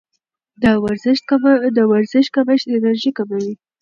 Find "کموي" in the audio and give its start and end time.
3.17-3.53